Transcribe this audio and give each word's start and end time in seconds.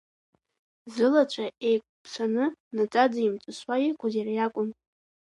Зылацәа 0.93 1.45
еиқәԥсаны, 1.67 2.45
наӡаӡа 2.75 3.19
имҵысуа 3.21 3.75
иқәыз 3.89 4.13
иара 4.17 4.33
иакәын. 4.35 4.69